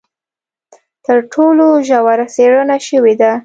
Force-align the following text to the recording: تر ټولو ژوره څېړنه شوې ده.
تر 1.05 1.17
ټولو 1.33 1.65
ژوره 1.87 2.25
څېړنه 2.35 2.77
شوې 2.87 3.13
ده. 3.21 3.31